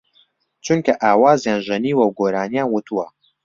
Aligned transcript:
چونکە 0.65 0.93
ئاوازیان 1.03 1.59
ژەنیوە 1.67 2.03
و 2.07 2.15
گۆرانییان 2.19 2.67
وتووە 2.69 3.05